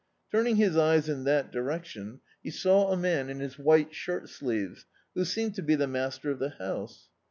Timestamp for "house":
6.49-7.09